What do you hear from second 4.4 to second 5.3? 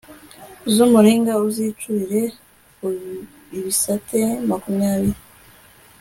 makumyabiri